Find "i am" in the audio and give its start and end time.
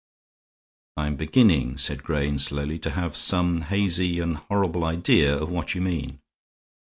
0.97-1.15